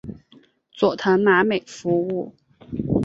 [0.71, 2.33] 佐藤麻美服务。